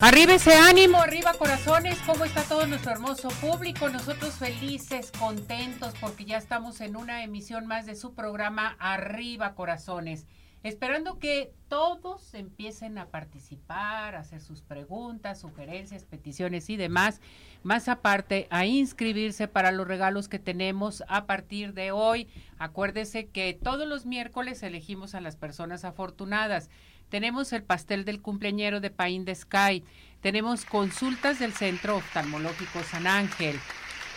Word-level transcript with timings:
Arriba 0.00 0.34
ese 0.34 0.54
ánimo, 0.54 0.98
arriba 0.98 1.34
corazones, 1.34 1.98
¿cómo 2.06 2.24
está 2.24 2.44
todo 2.44 2.64
nuestro 2.68 2.92
hermoso 2.92 3.30
público? 3.40 3.88
Nosotros 3.88 4.34
felices, 4.34 5.10
contentos, 5.18 5.92
porque 6.00 6.24
ya 6.24 6.36
estamos 6.36 6.80
en 6.80 6.94
una 6.94 7.24
emisión 7.24 7.66
más 7.66 7.84
de 7.84 7.96
su 7.96 8.14
programa 8.14 8.76
Arriba 8.78 9.56
Corazones. 9.56 10.24
Esperando 10.64 11.18
que 11.18 11.52
todos 11.68 12.34
empiecen 12.34 12.98
a 12.98 13.06
participar, 13.06 14.16
a 14.16 14.20
hacer 14.20 14.40
sus 14.40 14.60
preguntas, 14.60 15.40
sugerencias, 15.40 16.04
peticiones 16.04 16.68
y 16.68 16.76
demás. 16.76 17.20
Más 17.62 17.88
aparte, 17.88 18.48
a 18.50 18.66
inscribirse 18.66 19.46
para 19.46 19.70
los 19.70 19.86
regalos 19.86 20.28
que 20.28 20.40
tenemos 20.40 21.04
a 21.08 21.26
partir 21.26 21.74
de 21.74 21.92
hoy. 21.92 22.28
Acuérdese 22.58 23.26
que 23.26 23.54
todos 23.54 23.86
los 23.86 24.04
miércoles 24.04 24.62
elegimos 24.62 25.14
a 25.14 25.20
las 25.20 25.36
personas 25.36 25.84
afortunadas. 25.84 26.70
Tenemos 27.08 27.52
el 27.52 27.62
pastel 27.62 28.04
del 28.04 28.20
cumpleañero 28.20 28.80
de 28.80 28.90
Pain 28.90 29.24
de 29.24 29.34
Sky. 29.34 29.84
Tenemos 30.20 30.64
consultas 30.64 31.38
del 31.38 31.52
Centro 31.52 31.96
Oftalmológico 31.96 32.82
San 32.82 33.06
Ángel. 33.06 33.58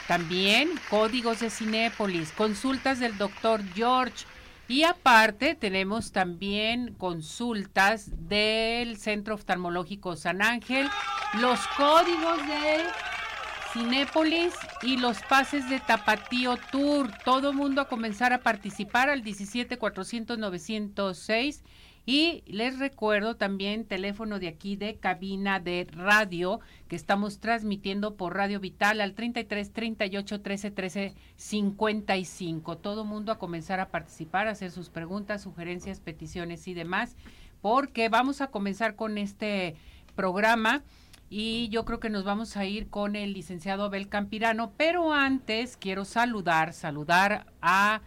También 0.07 0.69
códigos 0.89 1.39
de 1.39 1.49
Cinépolis, 1.49 2.31
consultas 2.31 2.99
del 2.99 3.17
doctor 3.17 3.61
George. 3.75 4.25
Y 4.71 4.85
aparte 4.85 5.53
tenemos 5.53 6.13
también 6.13 6.93
consultas 6.93 8.09
del 8.29 8.95
Centro 8.95 9.35
Oftalmológico 9.35 10.15
San 10.15 10.41
Ángel, 10.41 10.87
los 11.41 11.59
códigos 11.75 12.37
de 12.47 12.85
Cinépolis 13.73 14.53
y 14.81 14.95
los 14.95 15.21
pases 15.23 15.69
de 15.69 15.81
Tapatío 15.81 16.55
Tour. 16.71 17.11
Todo 17.25 17.51
mundo 17.51 17.81
a 17.81 17.89
comenzar 17.89 18.31
a 18.31 18.43
participar 18.43 19.09
al 19.09 19.23
17 19.23 19.77
400 19.77 20.37
906 20.37 21.63
y 22.05 22.43
les 22.47 22.79
recuerdo 22.79 23.35
también 23.35 23.85
teléfono 23.85 24.39
de 24.39 24.47
aquí 24.47 24.75
de 24.75 24.95
cabina 24.95 25.59
de 25.59 25.87
radio 25.91 26.59
que 26.87 26.95
estamos 26.95 27.39
transmitiendo 27.39 28.15
por 28.15 28.35
Radio 28.35 28.59
Vital 28.59 29.01
al 29.01 29.13
33 29.13 29.71
38 29.71 30.41
13 30.41 30.71
13 30.71 31.15
55. 31.35 32.77
Todo 32.77 33.05
mundo 33.05 33.31
a 33.31 33.37
comenzar 33.37 33.79
a 33.79 33.89
participar, 33.89 34.47
a 34.47 34.51
hacer 34.51 34.71
sus 34.71 34.89
preguntas, 34.89 35.43
sugerencias, 35.43 35.99
peticiones 35.99 36.67
y 36.67 36.73
demás, 36.73 37.15
porque 37.61 38.09
vamos 38.09 38.41
a 38.41 38.47
comenzar 38.47 38.95
con 38.95 39.17
este 39.17 39.75
programa 40.15 40.83
y 41.29 41.69
yo 41.69 41.85
creo 41.85 41.99
que 41.99 42.09
nos 42.09 42.25
vamos 42.25 42.57
a 42.57 42.65
ir 42.65 42.89
con 42.89 43.15
el 43.15 43.33
licenciado 43.33 43.85
Abel 43.85 44.09
Campirano, 44.09 44.73
pero 44.75 45.13
antes 45.13 45.77
quiero 45.77 46.03
saludar, 46.03 46.73
saludar 46.73 47.45
a 47.61 48.01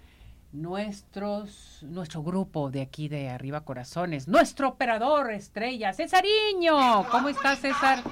nuestros, 0.54 1.80
nuestro 1.82 2.22
grupo 2.22 2.70
de 2.70 2.80
aquí 2.80 3.08
de 3.08 3.28
Arriba 3.28 3.64
Corazones, 3.64 4.28
nuestro 4.28 4.68
operador 4.68 5.32
estrella, 5.32 5.92
Cesariño. 5.92 7.06
¿Cómo 7.10 7.28
estás, 7.28 7.58
César? 7.58 8.02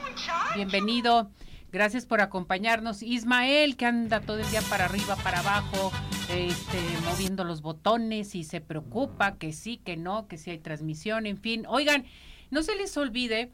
Bienvenido. 0.56 1.30
Gracias 1.70 2.04
por 2.04 2.20
acompañarnos. 2.20 3.02
Ismael, 3.02 3.76
que 3.76 3.86
anda 3.86 4.20
todo 4.20 4.38
el 4.38 4.50
día 4.50 4.60
para 4.68 4.86
arriba, 4.86 5.16
para 5.22 5.38
abajo, 5.38 5.92
este, 6.28 6.78
moviendo 7.06 7.44
los 7.44 7.62
botones 7.62 8.34
y 8.34 8.42
se 8.42 8.60
preocupa 8.60 9.36
que 9.36 9.52
sí, 9.52 9.78
que 9.78 9.96
no, 9.96 10.26
que 10.26 10.36
sí 10.36 10.50
hay 10.50 10.58
transmisión, 10.58 11.26
en 11.26 11.38
fin. 11.38 11.64
Oigan, 11.68 12.04
no 12.50 12.64
se 12.64 12.74
les 12.74 12.96
olvide 12.96 13.52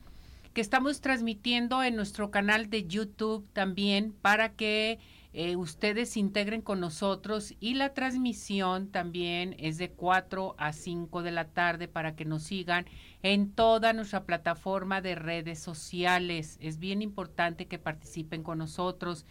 que 0.54 0.62
estamos 0.62 1.02
transmitiendo 1.02 1.84
en 1.84 1.94
nuestro 1.94 2.30
canal 2.30 2.70
de 2.70 2.86
YouTube 2.86 3.46
también 3.52 4.12
para 4.22 4.48
que 4.48 4.98
eh, 5.34 5.56
ustedes 5.56 6.10
se 6.10 6.20
integren 6.20 6.62
con 6.62 6.80
nosotros 6.80 7.54
y 7.60 7.74
la 7.74 7.92
transmisión 7.92 8.90
también 8.90 9.54
es 9.58 9.76
de 9.76 9.90
4 9.90 10.54
a 10.56 10.72
5 10.72 11.22
de 11.22 11.30
la 11.30 11.48
tarde 11.48 11.86
para 11.86 12.16
que 12.16 12.24
nos 12.24 12.44
sigan 12.44 12.86
en 13.22 13.52
toda 13.52 13.92
nuestra 13.92 14.24
plataforma 14.24 15.02
de 15.02 15.16
redes 15.16 15.58
sociales. 15.58 16.56
Es 16.60 16.78
bien 16.78 17.02
importante 17.02 17.66
que 17.66 17.78
participen 17.78 18.42
con 18.42 18.56
nosotros. 18.56 19.26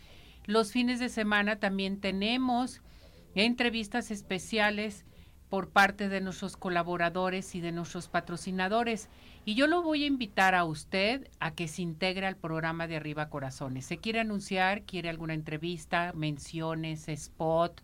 Los 0.45 0.71
fines 0.71 0.99
de 0.99 1.09
semana 1.09 1.59
también 1.59 1.99
tenemos 1.99 2.83
entrevistas 3.33 4.11
especiales 4.11 5.06
por 5.49 5.69
parte 5.69 6.09
de 6.09 6.21
nuestros 6.21 6.57
colaboradores 6.57 7.55
y 7.55 7.61
de 7.61 7.71
nuestros 7.71 8.07
patrocinadores. 8.07 9.09
Y 9.45 9.55
yo 9.55 9.67
lo 9.67 9.81
voy 9.81 10.03
a 10.03 10.07
invitar 10.07 10.55
a 10.55 10.65
usted 10.65 11.29
a 11.39 11.51
que 11.51 11.67
se 11.67 11.81
integre 11.81 12.27
al 12.27 12.35
programa 12.35 12.87
de 12.87 12.97
Arriba 12.97 13.29
Corazones. 13.29 13.85
¿Se 13.85 13.97
quiere 13.97 14.19
anunciar? 14.19 14.83
¿Quiere 14.83 15.09
alguna 15.09 15.33
entrevista? 15.33 16.11
Menciones, 16.13 17.07
spot? 17.07 17.81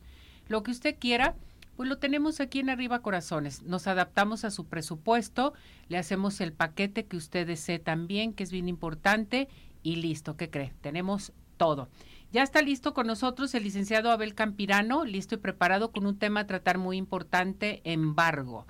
Lo 0.48 0.62
que 0.64 0.72
usted 0.72 0.98
quiera, 1.00 1.36
pues 1.78 1.88
lo 1.88 1.98
tenemos 1.98 2.42
aquí 2.42 2.60
en 2.60 2.70
Arriba 2.70 3.02
Corazones. 3.02 3.64
Nos 3.64 3.88
adaptamos 3.88 4.44
a 4.44 4.52
su 4.52 4.66
presupuesto, 4.66 5.54
le 5.88 5.98
hacemos 5.98 6.42
el 6.42 6.52
paquete 6.52 7.06
que 7.06 7.18
usted 7.18 7.48
desee 7.48 7.80
también, 7.80 8.34
que 8.34 8.44
es 8.44 8.52
bien 8.52 8.68
importante, 8.68 9.48
y 9.84 9.98
listo, 9.98 10.38
¿qué 10.38 10.50
cree? 10.50 10.74
Tenemos 10.82 11.34
todo. 11.58 11.90
Ya 12.32 12.42
está 12.42 12.62
listo 12.62 12.94
con 12.94 13.08
nosotros 13.08 13.54
el 13.54 13.64
licenciado 13.64 14.10
Abel 14.10 14.34
Campirano, 14.34 15.06
listo 15.06 15.36
y 15.36 15.38
preparado 15.38 15.92
con 15.92 16.08
un 16.08 16.18
tema 16.18 16.42
a 16.42 16.48
tratar 16.48 16.80
muy 16.80 16.98
importante, 16.98 17.82
embargo. 17.84 18.66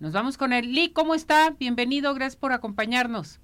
Nos 0.00 0.12
vamos 0.12 0.36
con 0.36 0.52
él. 0.52 0.74
Lee, 0.74 0.90
¿cómo 0.92 1.14
está? 1.14 1.50
Bienvenido, 1.58 2.12
gracias 2.12 2.36
por 2.36 2.52
acompañarnos. 2.52 3.40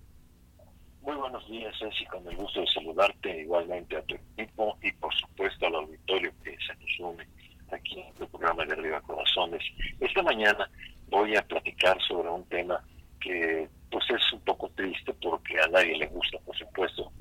Muy 1.01 1.17
buenos 1.17 1.49
días, 1.49 1.75
Ceci, 1.79 2.05
con 2.07 2.27
el 2.29 2.37
gusto 2.37 2.61
de 2.61 2.67
saludarte 2.67 3.41
igualmente 3.41 3.97
a 3.97 4.03
tu 4.03 4.15
equipo 4.15 4.77
y 4.83 4.93
por 4.93 5.13
supuesto 5.15 5.67
al 5.67 5.75
auditorio 5.75 6.33
que 6.45 6.57
se 6.65 6.75
nos 6.75 7.01
une 7.01 7.27
aquí 7.73 8.01
en 8.01 8.23
el 8.23 8.29
programa 8.29 8.65
de 8.67 8.75
Arriba 8.75 9.01
Corazones. 9.01 9.63
Esta 9.99 10.23
mañana 10.23 10.71
voy 11.09 11.35
a 11.35 11.43
platicar 11.43 12.01
sobre 12.07 12.29
un 12.29 12.45
tema 12.45 12.85
que 13.19 13.69
pues 13.93 14.05
es 14.09 14.33
un 14.33 14.41
poco 14.41 14.71
triste 14.71 15.13
porque 15.21 15.61
a 15.61 15.67
nadie 15.69 15.99
le 15.99 16.07
gusta, 16.07 16.39
por 16.39 16.57
supuesto, 16.57 17.13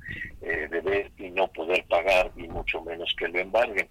eh, 0.42 0.68
deber 0.72 1.12
y 1.18 1.30
no 1.30 1.48
poder 1.50 1.84
pagar 1.88 2.32
y 2.38 2.48
mucho 2.48 2.82
menos 2.82 3.14
que 3.18 3.28
lo 3.28 3.40
embarguen. 3.40 3.90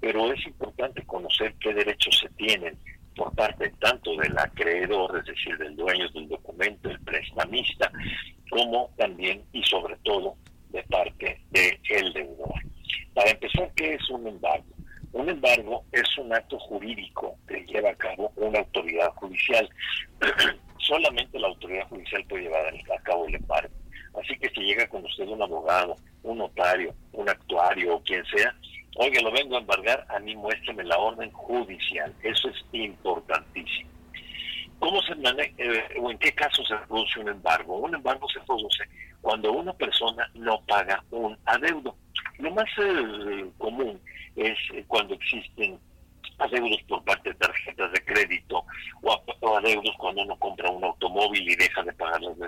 Pero 0.00 0.32
es 0.32 0.46
importante 0.46 1.04
conocer 1.04 1.54
qué 1.60 1.74
derechos 1.74 2.16
se 2.20 2.28
tienen 2.30 2.78
por 3.16 3.34
parte 3.34 3.72
tanto 3.80 4.16
del 4.16 4.38
acreedor, 4.38 5.18
es 5.18 5.26
decir, 5.26 5.58
del 5.58 5.74
dueño 5.76 6.08
del 6.10 6.28
documento, 6.28 6.88
el 6.88 7.00
prestamista, 7.00 7.90
como 8.48 8.90
también 8.96 9.42
y 9.52 9.62
sobre 9.64 9.96
todo 10.04 10.36
de 10.68 10.84
parte 10.84 11.42
del 11.50 11.78
el 11.90 12.12
deudor. 12.12 12.54
Para 13.12 13.30
empezar, 13.30 13.72
¿qué 13.74 13.94
es 13.94 14.08
un 14.08 14.28
embargo? 14.28 14.66
Un 15.12 15.28
embargo 15.28 15.84
es 15.90 16.16
un 16.18 16.32
acto 16.32 16.56
jurídico 16.60 17.36
que 17.48 17.66
lleva 17.66 17.90
a 17.90 17.96
cabo 17.96 18.32
una 18.36 18.60
autoridad 18.60 19.12
judicial. 19.14 19.68
solamente 20.90 21.38
la 21.38 21.46
autoridad 21.46 21.88
judicial 21.88 22.24
puede 22.24 22.42
llevar 22.42 22.74
a 22.74 23.02
cabo 23.02 23.26
el 23.26 23.36
embargo. 23.36 23.72
Así 24.20 24.36
que 24.38 24.50
si 24.50 24.60
llega 24.60 24.88
con 24.88 25.04
usted 25.04 25.28
un 25.28 25.40
abogado, 25.40 25.94
un 26.24 26.38
notario, 26.38 26.92
un 27.12 27.28
actuario 27.28 27.94
o 27.94 28.02
quien 28.02 28.24
sea, 28.26 28.52
oiga, 28.96 29.22
lo 29.22 29.30
vengo 29.30 29.56
a 29.56 29.60
embargar, 29.60 30.04
a 30.08 30.18
mí 30.18 30.34
muéstrame 30.34 30.82
la 30.82 30.98
orden 30.98 31.30
judicial. 31.30 32.12
Eso 32.24 32.48
es 32.48 32.56
importantísimo. 32.72 33.88
¿Cómo 34.80 35.00
se 35.02 35.14
maneja, 35.14 35.54
eh, 35.58 35.84
o 36.00 36.10
en 36.10 36.18
qué 36.18 36.32
caso 36.32 36.64
se 36.64 36.74
produce 36.88 37.20
un 37.20 37.28
embargo? 37.28 37.76
Un 37.76 37.94
embargo 37.94 38.28
se 38.28 38.40
produce 38.40 38.84
cuando 39.20 39.52
una 39.52 39.72
persona 39.74 40.28
no 40.34 40.60
paga 40.62 41.04
un 41.12 41.38
adeudo. 41.44 41.94
Lo 42.38 42.50
más 42.50 42.68
eh, 42.78 43.46
común 43.58 44.00
es 44.34 44.58
cuando 44.88 45.14
existen 45.14 45.78
adeudos 46.40 46.82
por 46.88 47.04
parte 47.04 47.30
de 47.30 47.34
tarjetas 47.36 47.92
de 47.92 48.04
crédito 48.04 48.64
o, 49.02 49.56
adeudos 49.56 49.94
cuando 49.98 50.22
uno 50.22 50.36
compra 50.36 50.70
un 50.70 50.84
automóvil 50.84 51.48
y 51.48 51.56
deja 51.56 51.82
de 51.82 51.92
pagar 51.92 52.20
las 52.22 52.38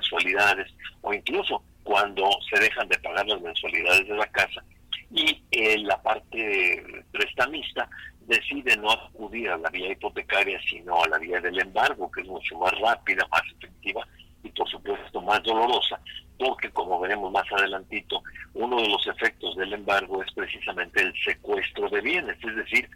o 1.03 1.13
incluso 1.13 1.63
cuando 1.83 2.29
se 2.51 2.61
dejan 2.61 2.89
de 2.89 2.99
pagar 2.99 3.27
las 3.27 3.41
mensualidades 3.41 4.07
de 4.07 4.15
la 4.15 4.27
casa 4.29 4.63
y 5.11 5.43
eh, 5.51 5.79
la 5.79 6.01
parte 6.01 7.05
prestamista 7.11 7.89
decide 8.27 8.77
no 8.77 8.91
acudir 8.91 9.51
a 9.51 9.59
la 9.59 9.69
vía 9.71 9.93
hipotecaria 9.93 10.61
sino 10.69 11.03
a 11.03 11.09
la 11.09 11.19
vía 11.19 11.41
del 11.41 11.59
embargo 11.61 12.11
que 12.11 12.23
es 12.23 12.29
mucho 12.29 12.59
más 12.59 12.73
rápida, 12.81 13.27
más 13.31 13.43
efectiva 13.57 14.07
y 14.45 14.49
por 14.51 14.69
supuesto 14.69 15.21
más 15.21 15.43
dolorosa 15.43 16.01
porque 16.39 16.71
como 16.71 16.99
veremos 17.01 17.31
más 17.31 17.45
adelantito, 17.53 18.23
uno 18.55 18.81
de 18.81 18.89
los 18.89 19.07
efectos 19.07 19.57
del 19.57 19.73
embargo 19.73 20.23
es 20.23 20.33
precisamente 20.33 21.01
el 21.03 21.15
secuestro 21.25 21.89
de 21.89 22.01
bienes, 22.01 22.37
es 22.43 22.57
decir, 22.57 22.89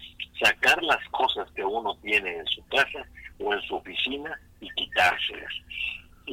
sacar 0.43 0.83
las 0.83 1.03
cosas 1.11 1.49
que 1.53 1.65
uno 1.65 1.97
tiene 2.03 2.39
en 2.39 2.47
su 2.47 2.67
casa 2.67 3.07
o 3.39 3.55
en 3.55 3.61
su 3.63 3.77
oficina 3.77 4.39
y 4.61 4.69
quitárselas. 4.71 5.53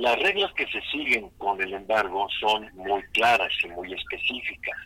Las 0.04 0.20
reglas 0.20 0.52
que 0.52 0.68
se 0.68 0.82
siguen 0.92 1.30
con 1.38 1.62
el 1.62 1.74
embargo 1.74 2.28
son 2.42 2.70
muy 2.74 3.02
claras 3.14 3.54
y 3.64 3.70
muy 3.70 3.94
específicas. 3.94 4.78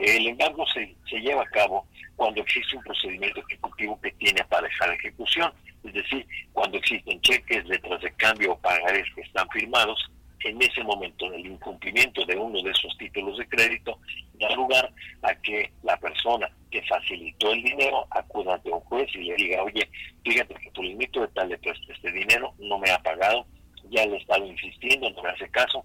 El 0.00 0.26
embargo 0.26 0.66
se, 0.74 0.92
se 1.08 1.20
lleva 1.20 1.42
a 1.42 1.50
cabo 1.50 1.86
cuando 2.16 2.42
existe 2.42 2.76
un 2.76 2.82
procedimiento 2.82 3.38
ejecutivo 3.46 4.00
que 4.00 4.10
tiene 4.14 4.40
aparejada 4.40 4.94
ejecución, 4.94 5.52
es 5.84 5.94
decir, 5.94 6.26
cuando 6.52 6.78
existen 6.78 7.20
cheques, 7.20 7.64
letras 7.66 8.00
de 8.00 8.12
cambio 8.14 8.54
o 8.54 8.58
pagares 8.58 9.06
que 9.14 9.20
están 9.20 9.48
firmados 9.50 10.04
en 10.42 10.60
ese 10.60 10.82
momento 10.82 11.32
el 11.32 11.46
incumplimiento 11.46 12.26
de 12.26 12.34
uno 12.34 12.60
de 12.60 12.72
esos 12.72 12.98
títulos 12.98 13.38
de 13.38 13.48
crédito 13.48 14.00
da 14.34 14.50
lugar 14.56 14.92
a 15.22 15.32
que 15.42 15.70
la 15.84 15.96
persona 15.96 16.50
que 16.72 16.82
facilitó 16.82 17.52
el 17.52 17.62
dinero 17.62 18.04
acuda 18.10 18.54
ante 18.54 18.72
un 18.72 18.80
juez 18.80 19.08
y 19.14 19.18
le 19.18 19.36
diga, 19.36 19.62
oye, 19.62 19.88
fíjate 20.24 20.54
que 20.54 20.72
tu 20.72 20.82
limito 20.82 21.20
de 21.20 21.28
tal 21.28 21.50
le 21.50 21.58
preste 21.58 21.92
este 21.92 22.10
dinero, 22.10 22.52
no 22.58 22.80
me 22.80 22.90
ha 22.90 22.98
pagado, 22.98 23.46
ya 23.90 24.06
le 24.06 24.16
he 24.16 24.20
estado 24.20 24.46
insistiendo, 24.46 25.10
no 25.10 25.22
me 25.22 25.30
hace 25.30 25.48
caso 25.50 25.84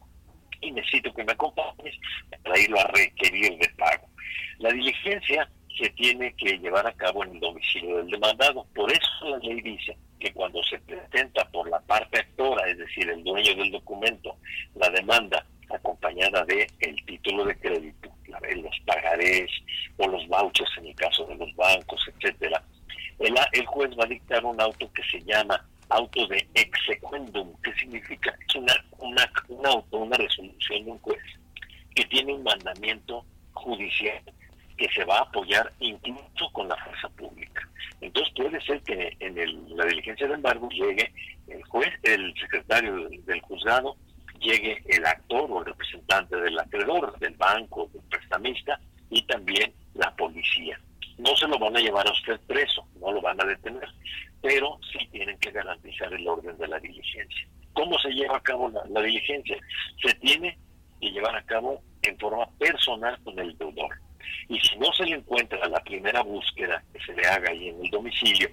y 0.62 0.72
necesito 0.72 1.14
que 1.14 1.24
me 1.24 1.32
acompañe 1.32 1.92
a 2.80 2.88
requerir 2.88 3.58
de 3.58 3.70
pago. 3.78 4.08
La 4.60 4.72
diligencia 4.72 5.50
se 5.78 5.90
tiene 5.92 6.34
que 6.34 6.58
llevar 6.60 6.86
a 6.86 6.94
cabo 6.94 7.24
en 7.24 7.32
el 7.32 7.40
domicilio 7.40 7.98
del 7.98 8.10
demandado. 8.10 8.66
Por 8.76 8.92
eso 8.92 9.30
la 9.30 9.38
ley 9.38 9.62
dice 9.62 9.98
que 10.20 10.32
cuando 10.34 10.62
se 10.64 10.80
presenta 10.80 11.46
por 11.50 11.70
la 11.70 11.80
parte 11.82 12.20
actora, 12.20 12.70
es 12.70 12.78
decir, 12.78 13.10
el 13.10 13.24
dueño 13.24 13.56
del 13.56 13.72
documento, 13.72 14.36
la 14.76 14.90
demanda 14.90 15.46
acompañada 15.70 16.44
de 16.46 16.68
el 16.80 17.06
título 17.06 17.46
de 17.46 17.58
crédito, 17.58 18.10
los 18.28 18.80
pagarés 18.86 19.50
o 19.98 20.08
los 20.08 20.28
vouchers 20.28 20.72
en 20.78 20.88
el 20.88 20.96
caso 20.96 21.26
de 21.26 21.36
los 21.36 21.56
bancos, 21.56 22.02
etcétera, 22.08 22.64
el, 23.20 23.36
el 23.54 23.66
juez 23.66 23.90
va 23.98 24.04
a 24.04 24.08
dictar 24.08 24.44
un 24.46 24.60
auto 24.60 24.92
que 24.94 25.04
se 25.04 25.22
llama 25.24 25.66
auto 25.90 26.28
de 26.28 26.48
exequendum, 26.54 27.54
que 27.62 27.74
significa 27.74 28.34
es 28.48 28.56
una, 28.56 28.74
una, 29.00 29.32
un 29.50 29.66
auto, 29.66 29.98
una 29.98 30.18
resolución 30.18 30.86
de 30.86 30.92
un 30.92 31.00
juez 31.00 31.20
que 31.96 32.06
tiene 32.06 32.30
mandamiento 32.44 33.26
judicial 33.54 34.22
que 34.78 34.88
se 34.94 35.06
va 35.06 35.20
a 35.20 35.22
apoyar 35.22 35.72
incluso 35.80 36.52
con 36.54 36.68
la 36.68 36.76
fuerza 36.78 37.10
pública. 37.10 37.68
Entonces 38.02 38.34
puede 38.36 38.60
ser 38.62 38.82
que 38.82 39.16
en 39.20 39.36
la 39.78 39.86
diligencia 39.86 40.28
de 40.28 40.34
embargo 40.34 40.70
llegue 40.70 41.14
el 41.48 41.64
juez, 41.66 41.90
el 42.04 42.34
secretario 42.40 43.10
del, 43.10 43.42
juzgado, 43.42 43.96
llegue 44.40 44.82
el 44.88 45.06
actor 45.06 45.52
o 45.52 45.60
el 45.60 45.66
representante 45.66 46.36
del 46.36 46.58
acreedor, 46.58 47.18
del 47.20 47.36
banco, 47.36 47.90
del 47.94 48.02
prestamista 48.10 48.80
y 49.12 49.22
también 49.24 49.72
la 49.94 50.16
policía. 50.16 50.80
No 51.20 51.36
se 51.36 51.48
lo 51.48 51.60
van 51.60 51.78
a 51.78 51.80
llevar 51.80 52.08
a 52.08 52.12
usted 52.12 52.40
preso, 52.48 52.88
no 53.00 53.12
lo 53.12 53.22
van 53.22 53.40
a 53.40 53.46
detener, 53.46 53.88
pero 54.42 54.80
sí 54.92 55.08
tienen 55.12 55.38
que 55.38 55.52
garantizar 55.52 56.12
el 56.12 56.28
orden 56.28 56.58
de 56.58 56.68
la 56.68 56.80
diligencia. 56.80 57.48
¿Cómo 57.74 58.00
se 58.00 58.10
lleva 58.10 58.38
a 58.38 58.42
cabo 58.42 58.70
la 58.70 59.02
diligencia? 59.02 59.58
Se 60.04 60.14
tiene 60.16 60.58
que 61.02 61.12
llevar 61.12 61.36
a 61.36 61.44
cabo 61.44 61.82
en 62.04 62.18
forma 62.18 62.48
personal 62.60 63.20
con 63.24 63.38
el 63.40 63.58
deudor 63.58 63.98
y 64.48 64.60
si 64.60 64.78
no 64.78 64.92
se 64.94 65.06
le 65.06 65.16
encuentra 65.16 65.66
la 65.68 65.80
primera 65.82 66.22
búsqueda 66.22 66.84
que 66.94 67.00
se 67.00 67.14
le 67.14 67.26
haga 67.26 67.50
ahí 67.50 67.70
en 67.70 67.86
el 67.86 67.90
domicilio, 67.90 68.50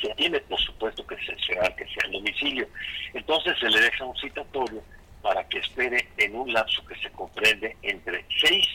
se 0.00 0.08
tiene 0.14 0.40
por 0.40 0.60
supuesto 0.60 1.06
que 1.06 1.16
censurar 1.24 1.74
que 1.76 1.84
sea 1.86 2.04
el 2.06 2.12
domicilio. 2.12 2.68
Entonces 3.14 3.58
se 3.58 3.68
le 3.68 3.80
deja 3.80 4.04
un 4.04 4.16
citatorio 4.16 4.82
para 5.22 5.46
que 5.48 5.58
espere 5.58 6.08
en 6.16 6.34
un 6.34 6.52
lapso 6.52 6.84
que 6.86 6.96
se 6.96 7.10
comprende 7.12 7.76
entre 7.82 8.24
6 8.40 8.66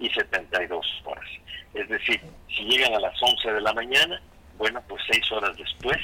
y 0.00 0.10
72 0.10 1.02
horas. 1.04 1.28
Es 1.74 1.88
decir, 1.88 2.20
si 2.48 2.62
llegan 2.64 2.94
a 2.94 3.00
las 3.00 3.20
11 3.22 3.52
de 3.52 3.60
la 3.60 3.72
mañana, 3.72 4.20
bueno, 4.58 4.82
pues 4.88 5.02
6 5.10 5.32
horas 5.32 5.56
después 5.56 5.98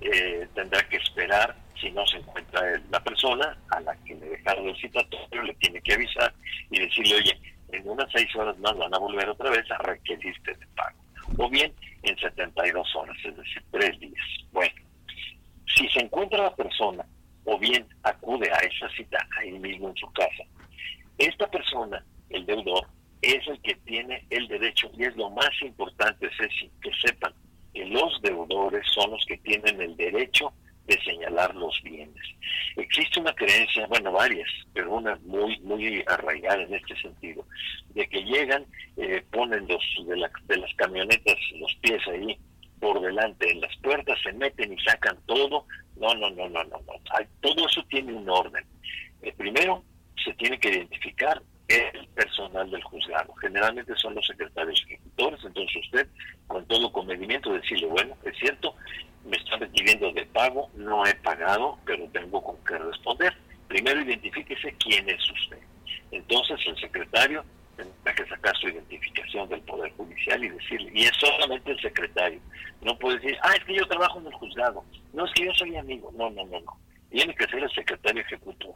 eh, 0.00 0.46
tendrá 0.54 0.82
que 0.88 0.96
esperar 0.96 1.56
si 1.80 1.90
no 1.90 2.06
se 2.06 2.16
encuentra 2.16 2.62
la 2.90 3.00
persona 3.00 3.56
a 3.70 3.80
la 3.80 3.94
que 4.04 4.14
le 4.14 4.30
dejaron 4.30 4.68
el 4.68 4.76
citatorio, 4.76 5.42
le 5.42 5.54
tiene 5.54 5.80
que 5.80 5.94
avisar 5.94 6.32
y 6.70 6.80
decirle, 6.80 7.16
oye, 7.16 7.40
en 7.72 7.88
unas 7.88 8.10
seis 8.12 8.26
horas 8.38 8.58
más 8.58 8.76
van 8.76 8.94
a 8.94 8.98
volver 8.98 9.28
otra 9.28 9.50
vez 9.50 9.70
a 9.70 9.78
requerirte 9.78 10.54
de 10.54 10.66
pago. 10.68 10.98
O 11.36 11.48
bien 11.50 11.72
en 12.02 12.16
72 12.16 12.96
horas, 12.96 13.16
es 13.24 13.36
decir, 13.36 13.62
tres 13.70 13.98
días. 14.00 14.26
Bueno, 14.52 14.74
si 15.66 15.88
se 15.88 16.00
encuentra 16.00 16.44
la 16.44 16.54
persona 16.54 17.04
o 17.44 17.58
bien 17.58 17.86
acude 18.02 18.50
a 18.50 18.58
esa 18.58 18.88
cita 18.90 19.18
ahí 19.38 19.52
mismo 19.52 19.88
en 19.88 19.96
su 19.96 20.10
casa, 20.12 20.44
esta 21.18 21.46
persona, 21.50 22.04
el 22.30 22.46
deudor, 22.46 22.86
es 23.22 23.46
el 23.48 23.60
que 23.62 23.74
tiene 23.84 24.24
el 24.30 24.46
derecho, 24.46 24.90
y 24.96 25.04
es 25.04 25.16
lo 25.16 25.30
más 25.30 25.50
importante, 25.62 26.30
Ceci, 26.38 26.70
que 26.80 26.90
sepan 27.04 27.32
que 27.74 27.84
los 27.86 28.22
deudores 28.22 28.86
son 28.94 29.10
los 29.10 29.24
que 29.26 29.36
tienen 29.38 29.80
el 29.80 29.96
derecho 29.96 30.52
de 30.88 31.00
señalar 31.02 31.54
los 31.54 31.80
bienes. 31.82 32.24
Existe 32.76 33.20
una 33.20 33.34
creencia, 33.34 33.86
bueno, 33.86 34.10
varias, 34.10 34.48
pero 34.72 34.94
una 34.94 35.16
muy 35.24 35.58
muy 35.60 36.02
arraigada 36.06 36.62
en 36.62 36.74
este 36.74 36.96
sentido, 37.00 37.44
de 37.90 38.08
que 38.08 38.24
llegan, 38.24 38.64
eh, 38.96 39.22
ponen 39.30 39.68
los 39.68 39.82
de, 40.06 40.28
de 40.46 40.56
las 40.56 40.74
camionetas 40.74 41.36
los 41.60 41.74
pies 41.82 42.02
ahí 42.08 42.36
por 42.80 43.00
delante 43.00 43.50
en 43.50 43.60
las 43.60 43.76
puertas, 43.78 44.18
se 44.22 44.32
meten 44.32 44.72
y 44.72 44.78
sacan 44.82 45.18
todo. 45.26 45.66
No, 45.96 46.14
no, 46.14 46.30
no, 46.30 46.48
no, 46.48 46.64
no, 46.64 46.78
no. 46.86 46.94
Todo 47.40 47.66
eso 47.66 47.84
tiene 47.88 48.12
un 48.12 48.28
orden. 48.30 48.64
Eh, 49.22 49.32
primero, 49.36 49.82
se 50.24 50.32
tiene 50.34 50.58
que 50.58 50.70
identificar 50.70 51.42
el 51.68 52.06
personal 52.14 52.70
del 52.70 52.82
juzgado. 52.82 53.34
Generalmente 53.34 53.94
son 53.96 54.14
los 54.14 54.26
secretarios 54.26 54.82
ejecutores, 54.86 55.44
entonces 55.44 55.76
usted, 55.84 56.08
con 56.46 56.64
todo 56.66 56.92
comedimiento, 56.92 57.52
decirle, 57.52 57.86
bueno, 57.86 58.16
es 58.24 58.38
cierto, 58.38 58.74
me 59.28 59.36
están 59.36 59.60
recibiendo 59.60 60.10
de 60.12 60.24
pago, 60.26 60.70
no 60.74 61.06
he 61.06 61.14
pagado, 61.16 61.78
pero 61.84 62.08
tengo 62.08 62.42
con 62.42 62.56
qué 62.64 62.78
responder. 62.78 63.36
Primero 63.68 64.00
identifíquese 64.00 64.74
quién 64.78 65.08
es 65.08 65.30
usted. 65.30 65.58
Entonces 66.10 66.58
el 66.66 66.76
secretario 66.78 67.44
tendrá 67.76 68.14
que 68.14 68.26
sacar 68.26 68.56
su 68.56 68.68
identificación 68.68 69.48
del 69.48 69.60
Poder 69.60 69.92
Judicial 69.92 70.42
y 70.42 70.48
decirle, 70.48 70.90
y 70.94 71.02
es 71.04 71.12
solamente 71.18 71.70
el 71.70 71.80
secretario. 71.80 72.40
No 72.82 72.98
puede 72.98 73.18
decir, 73.18 73.38
ah, 73.42 73.52
es 73.56 73.64
que 73.64 73.74
yo 73.74 73.86
trabajo 73.86 74.18
en 74.18 74.26
el 74.26 74.34
juzgado. 74.34 74.84
No, 75.12 75.24
es 75.24 75.32
que 75.32 75.44
yo 75.44 75.52
soy 75.54 75.76
amigo. 75.76 76.10
No, 76.16 76.30
no, 76.30 76.44
no, 76.46 76.60
no. 76.60 76.78
Tiene 77.10 77.34
que 77.34 77.44
ser 77.44 77.62
el 77.62 77.70
secretario 77.70 78.22
ejecutor. 78.22 78.74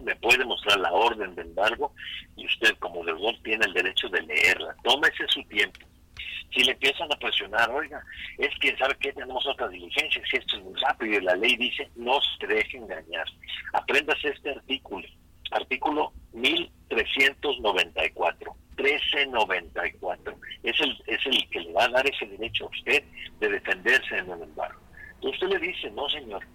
Me 0.00 0.16
puede 0.16 0.44
mostrar 0.44 0.78
la 0.78 0.92
orden 0.92 1.34
de 1.34 1.42
embargo 1.42 1.92
y 2.36 2.46
usted 2.46 2.76
como 2.78 3.04
deudor 3.04 3.34
tiene 3.42 3.66
el 3.66 3.72
derecho 3.72 4.08
de 4.08 4.22
leerla. 4.22 4.74
Tómese 4.82 5.26
su 5.28 5.42
tiempo 5.44 5.86
si 6.52 6.64
le 6.64 6.72
empiezan 6.72 7.12
a 7.12 7.16
presionar, 7.16 7.70
oiga, 7.70 8.02
es 8.38 8.50
que, 8.60 8.76
¿sabe 8.76 8.96
qué? 9.00 9.12
Tenemos 9.12 9.46
otra 9.46 9.68
diligencia, 9.68 10.22
si 10.30 10.36
esto 10.36 10.56
es 10.56 10.62
muy 10.62 10.74
rápido, 10.80 11.18
y 11.18 11.22
la 11.22 11.34
ley 11.36 11.56
dice, 11.56 11.90
no 11.96 12.20
se 12.38 12.46
deje 12.46 12.76
engañar. 12.76 13.26
Apréndase 13.72 14.28
este 14.28 14.50
artículo, 14.50 15.08
artículo 15.50 16.12
1394, 16.32 18.54
1394. 18.76 20.36
Es 20.62 20.80
el, 20.80 21.02
es 21.06 21.26
el 21.26 21.50
que 21.50 21.60
le 21.60 21.72
va 21.72 21.84
a 21.84 21.88
dar 21.88 22.08
ese 22.08 22.26
derecho 22.26 22.64
a 22.64 22.68
usted 22.68 23.02
de 23.40 23.48
defenderse 23.48 24.18
en 24.18 24.30
el 24.30 24.42
embargo. 24.42 24.80
Entonces 25.14 25.42
usted 25.42 25.58
le 25.58 25.66
dice, 25.66 25.90
no, 25.90 26.08
señor, 26.08 26.46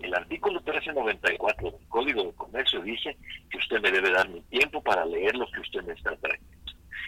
el 0.00 0.14
artículo 0.14 0.60
1394 0.60 1.70
del 1.70 1.88
Código 1.88 2.24
de 2.24 2.32
Comercio 2.32 2.80
dice 2.82 3.16
que 3.50 3.58
usted 3.58 3.80
me 3.80 3.90
debe 3.90 4.10
dar 4.10 4.28
mi 4.28 4.40
tiempo 4.42 4.82
para 4.82 5.04
leer 5.04 5.34
lo 5.36 5.50
que 5.50 5.60
usted 5.60 5.82
me 5.84 5.92
está 5.92 6.16
trayendo. 6.16 6.50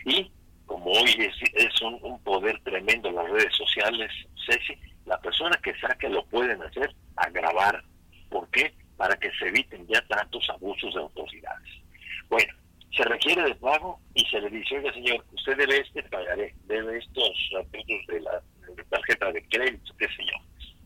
Y 0.04 0.30
como 0.66 0.92
hoy 0.92 1.30
es, 1.54 1.82
un, 1.82 2.18
poder 2.20 2.60
tremendo 2.62 3.10
las 3.10 3.30
redes 4.04 4.28
sociales, 4.36 4.66
Ceci, 4.66 4.78
la 5.06 5.18
persona 5.20 5.58
que 5.62 5.74
saque 5.78 6.08
lo 6.08 6.24
pueden 6.26 6.62
hacer 6.62 6.94
agravar. 7.16 7.82
¿Por 8.30 8.48
qué? 8.50 8.74
Para 8.96 9.16
que 9.16 9.30
se 9.38 9.48
eviten 9.48 9.86
ya 9.86 10.00
tantos 10.06 10.48
abusos 10.50 10.94
de 10.94 11.00
autoridades. 11.00 11.68
Bueno, 12.28 12.52
se 12.96 13.04
requiere 13.04 13.42
de 13.42 13.54
pago 13.56 14.00
y 14.14 14.24
se 14.26 14.40
le 14.40 14.50
dice, 14.50 14.78
oiga 14.78 14.92
señor, 14.92 15.24
usted 15.32 15.56
debe 15.56 15.78
este, 15.78 16.02
pagaré, 16.04 16.54
debe 16.64 16.98
estos 16.98 17.50
apuntes 17.58 18.06
de 18.06 18.20
la 18.20 18.42
tarjeta 18.88 19.32
de 19.32 19.44
crédito, 19.48 19.94
qué 19.98 20.06
sé. 20.06 20.24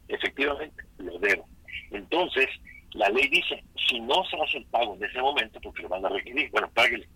Efectivamente, 0.09 0.83
lo 0.99 1.19
debo. 1.19 1.47
Entonces, 1.91 2.47
la 2.93 3.09
ley 3.11 3.29
dice, 3.29 3.63
si 3.89 4.01
no 4.01 4.25
se 4.25 4.37
hace 4.41 4.59
el 4.59 4.67
pago 4.67 4.95
en 4.95 5.05
ese 5.05 5.21
momento, 5.21 5.61
porque 5.61 5.83
lo 5.83 5.89
van 5.91 6.07
a 6.07 6.09
requerir, 6.09 6.51
bueno, 6.51 6.71
páguele. 6.75 7.09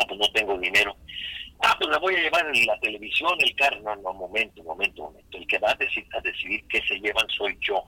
Ah, 0.00 0.04
pues 0.08 0.18
no 0.18 0.32
tengo 0.32 0.58
dinero 0.58 0.96
voy 2.02 2.16
a 2.16 2.22
llevar 2.22 2.44
en 2.54 2.66
la 2.66 2.78
televisión, 2.80 3.32
el 3.38 3.54
carro. 3.54 3.80
No, 3.80 3.96
no, 3.96 4.12
momento, 4.12 4.62
momento, 4.64 5.04
momento. 5.04 5.38
El 5.38 5.46
que 5.46 5.58
va 5.58 5.70
a, 5.70 5.74
decidir, 5.76 6.08
a 6.14 6.20
decidir 6.20 6.62
qué 6.68 6.82
se 6.82 6.98
llevan 6.98 7.26
soy 7.30 7.56
yo. 7.60 7.82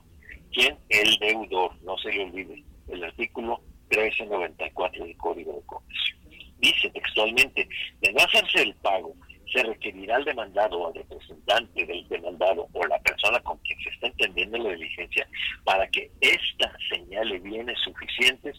¿Quién? 0.53 0.79
El 0.89 1.17
deudor, 1.17 1.73
no 1.83 1.99
se 1.99 2.13
le 2.13 2.25
olvide. 2.25 2.63
El 2.89 3.03
artículo 3.03 3.61
1394 3.91 5.05
del 5.05 5.17
Código 5.17 5.53
de 5.53 5.67
Comercio. 5.67 6.17
Dice 6.59 6.89
textualmente, 6.91 7.69
de 8.01 8.13
no 8.13 8.21
hacerse 8.21 8.63
el 8.63 8.75
pago, 8.77 9.15
se 9.53 9.63
requerirá 9.63 10.17
al 10.17 10.25
demandado 10.25 10.79
o 10.79 10.89
al 10.89 10.95
representante 10.95 11.85
del 11.85 12.09
demandado 12.09 12.69
o 12.73 12.87
la 12.87 12.99
persona 13.01 13.39
con 13.41 13.59
quien 13.59 13.79
se 13.81 13.91
está 13.91 14.07
entendiendo 14.07 14.59
la 14.59 14.71
diligencia 14.71 15.29
para 15.65 15.87
que 15.89 16.11
ésta 16.21 16.73
señale 16.89 17.39
bienes 17.41 17.79
suficientes 17.81 18.57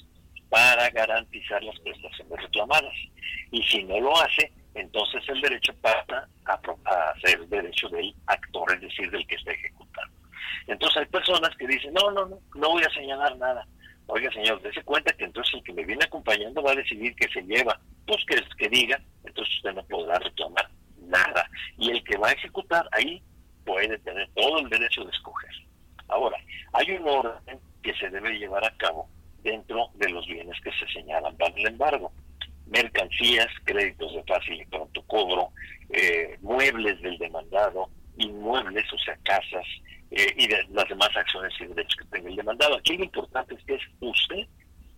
para 0.50 0.90
garantizar 0.92 1.64
las 1.64 1.80
prestaciones 1.80 2.42
reclamadas. 2.42 2.94
Y 3.52 3.64
si 3.64 3.84
no 3.84 4.00
lo 4.00 4.16
hace, 4.18 4.52
entonces 4.76 5.24
el 5.30 5.42
derecho 5.42 5.74
pasa 5.82 6.28
a, 6.46 7.20
ser 7.22 7.40
el 7.40 7.50
derecho 7.50 7.88
del 7.90 8.14
actor, 8.28 8.74
es 8.74 8.82
decir, 8.82 9.10
del 9.10 9.26
que 9.26 9.36
está 9.36 9.52
ejecutando. 9.52 10.14
Entonces 10.68 10.98
hay 10.98 11.06
personas 11.06 11.56
que 11.58 11.66
dicen, 11.66 11.94
no, 11.94 12.12
no, 12.12 12.26
no, 12.26 12.40
no 12.56 12.70
voy 12.70 12.84
a 12.84 12.94
señalar 12.94 13.38
nada. 13.38 13.66
Oiga, 14.08 14.30
señor, 14.34 14.62
dése 14.62 14.84
cuenta 14.84 15.14
que 15.14 15.24
entonces 15.24 15.54
el 15.56 15.64
que 15.64 15.74
me 15.74 15.86
viene 15.86 16.04
acompañando 16.04 16.62
va 16.62 16.74
a 16.74 16.76
decidir 16.76 17.16
que 17.16 17.30
se 17.30 17.42
lleva. 17.44 17.80
Pues 18.06 18.24
que, 18.28 18.36
que 18.58 18.70
diga, 18.70 19.00
entonces 19.24 19.56
usted 19.56 19.74
no 19.74 19.84
podrá 19.86 20.20
reclamar 20.20 20.70
nada. 21.08 21.50
Y 21.78 21.92
el 21.92 22.04
que 22.04 22.18
va 22.18 22.28
a 22.28 22.34
ejecutar 22.34 22.88
ahí 22.92 23.24
puede 23.66 23.98
tener 24.00 24.30
todo 24.36 24.60
el 24.60 24.70
derecho 24.70 25.06
de 25.06 25.12
escoger. 25.12 25.52
Ahora, 26.10 26.38
hay 26.74 26.92
un 26.92 27.08
orden 27.08 27.60
que 27.82 27.96
se 27.96 28.10
debe 28.10 28.38
llevar 28.38 28.64
a 28.66 28.76
cabo 28.78 29.08
dentro 29.42 29.88
de 29.96 30.10
los 30.10 30.28
bienes 30.28 30.60
que 30.62 30.72
se 30.74 30.88
señalan 30.92 31.36
para 31.38 31.56
el 31.56 31.66
embargo 31.66 32.12
mercancías, 32.68 33.48
créditos 33.64 34.14
de 34.14 34.24
fácil 34.24 34.62
y 34.62 34.66
pronto 34.66 35.02
cobro, 35.04 35.50
eh, 35.90 36.38
muebles 36.42 37.02
del 37.02 37.18
demandado, 37.18 37.90
inmuebles, 38.18 38.92
o 38.92 38.98
sea, 39.00 39.18
casas, 39.24 39.66
eh, 40.12 40.34
y 40.38 40.48
de 40.48 40.64
las 40.72 40.88
demás 40.88 41.10
acciones 41.16 41.54
y 41.60 41.66
derechos 41.66 41.96
que 41.98 42.06
tenga 42.06 42.30
el 42.30 42.36
demandado. 42.36 42.76
Aquí 42.76 42.98
lo 42.98 43.04
importante 43.04 43.56
es 43.56 43.64
que 43.66 43.76
es 43.76 43.82
usted 44.00 44.48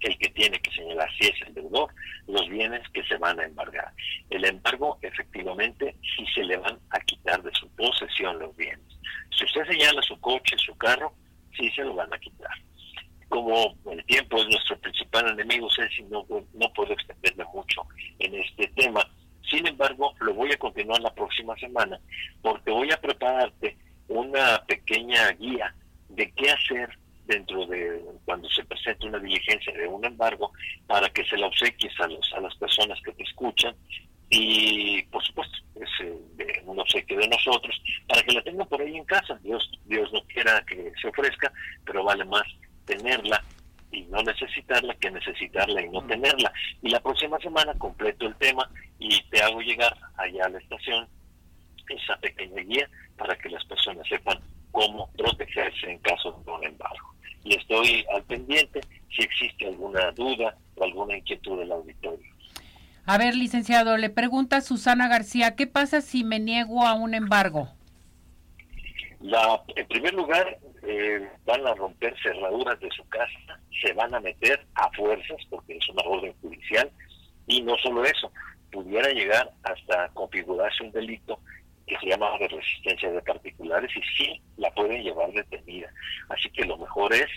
el 0.01 0.17
que 0.19 0.29
tiene 0.29 0.59
que 0.59 0.71
señalar 0.71 1.09
si 1.17 1.27
es 1.27 1.41
el 1.47 1.53
deudor 1.53 1.93
los 2.27 2.47
bienes 2.49 2.87
que 2.89 3.03
se 3.03 3.17
van 3.17 3.39
a 3.39 3.45
embargar. 3.45 3.91
El 4.29 4.45
embargo, 4.45 4.97
efectivamente, 5.01 5.95
sí 6.15 6.25
se 6.33 6.43
le 6.43 6.57
van 6.57 6.77
a 6.91 6.99
quitar 7.01 7.41
de 7.41 7.51
su 7.53 7.67
posesión 7.69 8.37
los 8.39 8.55
bienes. 8.55 8.85
Si 9.35 9.45
usted 9.45 9.65
señala 9.65 10.01
su 10.01 10.19
coche, 10.19 10.55
su 10.57 10.75
carro, 10.77 11.13
sí 11.55 11.69
se 11.71 11.83
lo 11.83 11.95
van 11.95 12.13
a 12.13 12.19
quitar. 12.19 12.51
Como 13.29 13.75
el 13.91 14.05
tiempo 14.05 14.37
es 14.37 14.47
nuestro 14.47 14.77
principal 14.79 15.29
enemigo, 15.29 15.67
si 15.69 16.03
no, 16.03 16.25
no 16.29 16.73
puedo 16.73 16.93
extenderme 16.93 17.45
mucho 17.53 17.83
en 18.19 18.35
este 18.35 18.67
tema. 18.69 19.05
Sin 19.49 19.65
embargo, 19.65 20.13
lo 20.19 20.33
voy 20.33 20.51
a 20.51 20.57
continuar 20.57 21.01
la 21.01 21.13
próxima 21.13 21.55
semana 21.77 21.99
porque 22.41 22.71
voy 22.71 22.91
a 22.91 22.99
prepararte 22.99 23.77
una 24.07 24.63
pequeña 24.65 25.31
guía 25.31 25.73
de 26.09 26.31
qué 26.31 26.51
hacer 26.51 26.89
dentro 27.25 27.65
de 27.67 28.01
cuando 28.25 28.49
se 28.49 28.63
presenta 28.63 29.05
una 29.05 29.19
diligencia 29.19 29.73
de 29.73 29.87
un 29.87 30.03
embargo 30.05 30.51
para 30.87 31.09
que 31.09 31.25
se 31.25 31.37
la 31.37 31.47
obsequies 31.47 31.93
a, 31.99 32.07
los, 32.07 32.33
a 32.33 32.39
las 32.39 32.55
personas 32.55 32.99
que 33.03 33.11
te 33.11 33.23
escuchan 33.23 33.75
y 34.29 35.03
por 35.03 35.23
supuesto 35.23 35.57
es 35.75 35.89
eh, 36.05 36.61
un 36.65 36.79
obsequio 36.79 37.17
de 37.17 37.27
nosotros 37.27 37.81
para 38.07 38.21
que 38.23 38.33
la 38.33 38.41
tengan 38.43 38.67
por 38.67 38.81
ahí 38.81 38.95
en 38.95 39.05
casa 39.05 39.37
Dios 39.43 39.69
Dios 39.85 40.11
no 40.13 40.21
quiera 40.23 40.63
que 40.65 40.91
se 41.01 41.07
ofrezca 41.07 41.51
pero 41.85 42.03
vale 42.03 42.25
más 42.25 42.43
tenerla 42.85 43.43
y 43.91 44.03
no 44.03 44.21
necesitarla 44.23 44.95
que 44.95 45.11
necesitarla 45.11 45.81
y 45.81 45.89
no 45.89 46.01
mm. 46.01 46.07
tenerla 46.07 46.53
y 46.81 46.89
la 46.89 47.01
próxima 47.01 47.39
semana 47.39 47.73
completo 47.77 48.25
el 48.25 48.35
tema 48.35 48.69
y 48.99 49.21
te 49.29 49.41
hago 49.41 49.61
llegar 49.61 49.95
allá 50.17 50.45
a 50.45 50.49
la 50.49 50.59
estación 50.59 51.07
esa 51.89 52.17
pequeña 52.17 52.61
guía 52.63 52.89
para 53.17 53.35
que 53.37 53.49
las 53.49 53.63
personas 53.65 54.07
sepan 54.07 54.39
cómo 54.71 55.09
protegerse 55.17 55.91
en 55.91 55.99
caso 55.99 56.41
de 56.45 56.51
un 56.51 56.63
embargo 56.63 57.17
y 57.47 57.55
estoy 57.55 58.05
al 58.13 58.23
pendiente 58.23 58.81
si 59.15 59.23
existe 59.23 59.67
alguna 59.67 60.11
duda 60.11 60.55
o 60.75 60.83
alguna 60.83 61.17
inquietud 61.17 61.57
del 61.59 61.71
auditorio. 61.71 62.33
A 63.05 63.17
ver, 63.17 63.35
licenciado, 63.35 63.95
le 63.95 64.09
pregunta 64.09 64.59
Susana 64.59 65.07
García, 65.07 65.55
¿qué 65.55 65.65
pasa 65.65 66.01
si 66.01 66.25
me 66.25 66.39
niego 66.39 66.85
a 66.85 66.93
un 66.93 67.13
embargo? 67.13 67.69
La, 69.21 69.61
en 69.75 69.87
primer 69.87 70.13
lugar, 70.13 70.59
eh, 70.83 71.25
van 71.45 71.65
a 71.65 71.73
romper 71.73 72.13
cerraduras 72.21 72.79
de 72.81 72.89
su 72.91 73.07
casa, 73.07 73.59
se 73.81 73.93
van 73.93 74.13
a 74.13 74.19
meter 74.19 74.67
a 74.75 74.91
fuerzas, 74.91 75.37
porque 75.49 75.77
es 75.77 75.89
una 75.89 76.03
orden 76.03 76.33
judicial, 76.41 76.91
y 77.47 77.61
no 77.61 77.77
solo 77.77 78.03
eso, 78.03 78.31
pudiera 78.71 79.09
llegar 79.11 79.51
hasta 79.63 80.09
configurarse 80.09 80.83
un 80.83 80.91
delito 80.91 81.39
que 81.87 81.97
se 81.99 82.07
llama 82.07 82.37
de 82.37 82.49
resistencia 82.49 83.11
de 83.11 83.21
particulares 83.21 83.89
y 83.95 84.01
sí 84.17 84.41
la 84.57 84.69
pueden 84.71 85.03
llevar 85.03 85.31
detenida. 85.31 85.89
Así 86.29 86.49
que 86.51 86.65
lo 86.65 86.77
mejor 86.77 87.13
es, 87.13 87.27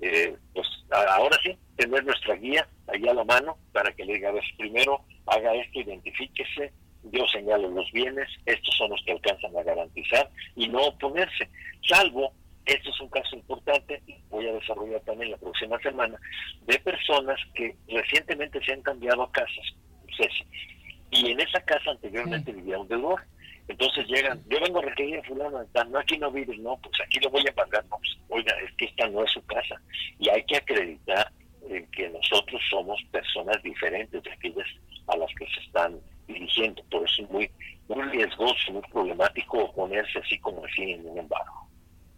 eh, 0.00 0.34
pues 0.54 0.66
ahora 0.90 1.36
sí, 1.42 1.56
tener 1.76 2.04
nuestra 2.04 2.34
guía 2.34 2.66
ahí 2.88 3.06
a 3.06 3.14
la 3.14 3.24
mano 3.24 3.58
para 3.72 3.92
que 3.92 4.04
le 4.04 4.14
diga, 4.14 4.30
a 4.30 4.32
ver, 4.32 4.44
primero 4.56 5.04
haga 5.26 5.54
esto, 5.54 5.80
identifíquese, 5.80 6.72
yo 7.12 7.26
señalo 7.28 7.68
los 7.68 7.90
bienes, 7.92 8.28
estos 8.46 8.74
son 8.76 8.90
los 8.90 9.02
que 9.04 9.12
alcanzan 9.12 9.56
a 9.56 9.62
garantizar 9.62 10.30
y 10.56 10.68
no 10.68 10.82
oponerse, 10.86 11.48
salvo, 11.86 12.32
esto 12.64 12.90
es 12.90 13.00
un 13.00 13.08
caso 13.10 13.36
importante, 13.36 14.02
voy 14.30 14.46
a 14.46 14.52
desarrollar 14.52 15.00
también 15.02 15.30
la 15.30 15.36
próxima 15.36 15.78
semana, 15.80 16.18
de 16.66 16.78
personas 16.80 17.38
que 17.54 17.76
recientemente 17.88 18.62
se 18.64 18.72
han 18.72 18.82
cambiado 18.82 19.22
a 19.22 19.32
casas, 19.32 19.74
y 21.10 21.30
en 21.30 21.40
esa 21.40 21.60
casa 21.60 21.90
anteriormente 21.90 22.52
vivía 22.52 22.78
un 22.78 22.88
deudor 22.88 23.22
entonces 23.68 24.06
llegan, 24.08 24.42
yo 24.48 24.58
vengo 24.60 24.78
a 24.78 24.82
requerir 24.82 25.18
a 25.18 25.22
fulano, 25.24 25.62
no, 25.90 25.98
aquí 25.98 26.16
no 26.16 26.32
vives, 26.32 26.58
no, 26.58 26.76
pues 26.78 26.94
aquí 27.04 27.20
lo 27.20 27.30
voy 27.30 27.46
a 27.46 27.54
pagar, 27.54 27.84
no, 27.90 27.98
pues, 27.98 28.16
oiga, 28.30 28.54
es 28.66 28.74
que 28.76 28.86
esta 28.86 29.06
no 29.08 29.22
es 29.22 29.30
su 29.30 29.44
casa. 29.44 29.76
Y 30.18 30.28
hay 30.30 30.42
que 30.44 30.56
acreditar 30.56 31.30
eh, 31.68 31.86
que 31.92 32.08
nosotros 32.08 32.60
somos 32.70 33.00
personas 33.12 33.62
diferentes 33.62 34.22
de 34.22 34.32
aquellas 34.32 34.66
a 35.06 35.16
las 35.16 35.30
que 35.34 35.46
se 35.46 35.60
están 35.60 35.96
dirigiendo. 36.26 36.82
Por 36.90 37.04
eso 37.04 37.22
es 37.22 37.30
muy, 37.30 37.50
muy 37.88 38.02
riesgoso, 38.04 38.72
muy 38.72 38.82
problemático 38.90 39.72
ponerse 39.74 40.18
así 40.18 40.38
como 40.38 40.64
así 40.64 40.92
en 40.92 41.06
un 41.06 41.18
embargo. 41.18 41.68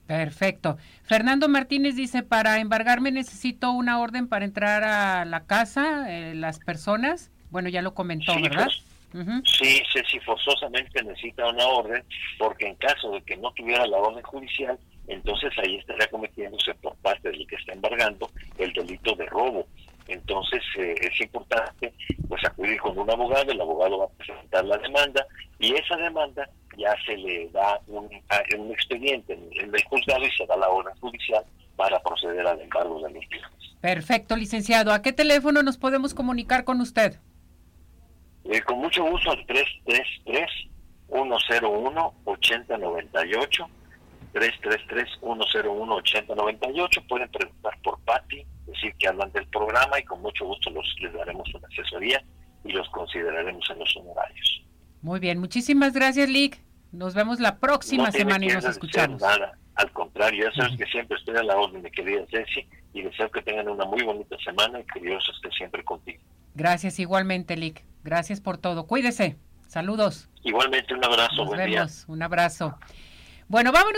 Perfecto. 0.07 0.76
Fernando 1.04 1.49
Martínez 1.49 1.95
dice, 1.95 2.23
para 2.23 2.59
embargarme 2.59 3.12
necesito 3.12 3.71
una 3.71 4.00
orden 4.00 4.28
para 4.28 4.45
entrar 4.45 4.83
a 4.83 5.25
la 5.25 5.47
casa, 5.47 6.12
eh, 6.12 6.35
las 6.35 6.59
personas. 6.59 7.30
Bueno, 7.50 7.69
ya 7.69 7.83
lo 7.83 7.95
comentó, 7.95 8.35
¿verdad? 8.40 8.64
Pues, 8.64 8.89
Sí, 9.45 9.83
si 10.09 10.21
forzosamente 10.21 11.02
necesita 11.02 11.49
una 11.49 11.67
orden, 11.67 12.05
porque 12.38 12.69
en 12.69 12.76
caso 12.76 13.11
de 13.11 13.23
que 13.23 13.37
no 13.37 13.52
tuviera 13.52 13.87
la 13.87 13.99
orden 13.99 14.23
judicial, 14.23 14.79
entonces 15.09 15.50
ahí 15.59 15.76
estaría 15.76 16.07
cometiéndose 16.09 16.75
por 16.75 16.95
parte 16.99 17.31
del 17.31 17.47
que 17.47 17.57
está 17.57 17.73
embargando 17.73 18.31
el 18.59 18.73
delito 18.73 19.14
de 19.17 19.26
robo. 19.26 19.67
Entonces 20.07 20.62
eh, 20.79 20.95
es 21.00 21.21
importante 21.21 21.93
pues 22.29 22.45
acudir 22.45 22.79
con 22.81 22.97
un 22.99 23.11
abogado, 23.11 23.50
el 23.50 23.61
abogado 23.61 23.99
va 23.99 24.05
a 24.07 24.09
presentar 24.09 24.64
la 24.64 24.76
demanda 24.79 25.26
y 25.59 25.75
esa 25.75 25.97
demanda 25.97 26.49
ya 26.76 26.95
se 27.05 27.17
le 27.17 27.49
da 27.50 27.81
un, 27.88 28.09
un 28.59 28.73
expediente 28.73 29.35
en, 29.35 29.75
el 29.75 29.85
juzgado 29.85 30.25
y 30.25 30.31
se 30.33 30.47
da 30.47 30.57
la 30.57 30.69
orden 30.69 30.95
judicial 31.00 31.45
para 31.76 32.00
proceder 32.00 32.47
al 32.47 32.61
embargo 32.61 33.02
de 33.02 33.12
los 33.12 33.29
bienes. 33.29 33.50
Perfecto, 33.81 34.37
licenciado. 34.37 34.93
¿A 34.93 35.02
qué 35.02 35.12
teléfono 35.12 35.62
nos 35.62 35.79
podemos 35.79 36.14
comunicar 36.14 36.64
con 36.64 36.81
usted? 36.81 37.19
Eh, 38.50 38.61
con 38.62 38.78
mucho 38.78 39.04
gusto 39.04 39.30
al 39.30 39.47
333-101-8098. 41.09 43.69
333-101-8098. 44.35 47.07
Pueden 47.09 47.30
preguntar 47.30 47.78
por 47.83 48.00
Patti, 48.00 48.45
decir 48.66 48.92
que 48.99 49.07
hablan 49.07 49.30
del 49.33 49.47
programa 49.47 50.00
y 50.00 50.04
con 50.04 50.21
mucho 50.21 50.45
gusto 50.47 50.69
los, 50.71 50.85
les 51.00 51.12
daremos 51.12 51.49
una 51.54 51.69
asesoría 51.69 52.21
y 52.64 52.73
los 52.73 52.88
consideraremos 52.90 53.64
en 53.71 53.78
los 53.78 53.97
honorarios. 53.97 54.64
Muy 55.00 55.21
bien, 55.21 55.38
muchísimas 55.38 55.92
gracias, 55.92 56.28
Lick. 56.28 56.61
Nos 56.90 57.14
vemos 57.14 57.38
la 57.38 57.59
próxima 57.59 58.11
semana 58.11 58.45
y 58.45 58.49
nos 58.49 58.64
escuchamos. 58.64 59.23
Nada, 59.23 59.57
al 59.76 59.92
contrario, 59.92 60.50
ya 60.50 60.57
sabes 60.61 60.76
que 60.76 60.87
siempre 60.87 61.16
estoy 61.19 61.37
a 61.37 61.45
la 61.45 61.57
orden, 61.57 61.83
mi 61.83 61.90
querida 61.92 62.26
Ceci, 62.28 62.66
y 62.92 63.02
deseo 63.02 63.30
que 63.30 63.42
tengan 63.42 63.69
una 63.69 63.85
muy 63.85 64.02
bonita 64.02 64.37
semana 64.45 64.80
y 64.80 64.85
que 64.92 64.99
Dios 65.00 65.25
esté 65.37 65.52
siempre 65.57 65.85
contigo. 65.85 66.21
Gracias 66.57 66.99
igualmente, 66.99 67.57
Lick. 67.57 67.85
Gracias 68.02 68.40
por 68.40 68.59
todo. 68.59 68.87
Cuídese. 68.87 69.37
Saludos. 69.66 70.28
Igualmente 70.42 70.95
un 70.95 71.04
abrazo. 71.04 71.45
Nos 71.45 71.50
vemos. 71.57 72.04
Un 72.09 72.23
abrazo. 72.23 72.78
Bueno, 73.49 73.73
vámonos. 73.73 73.88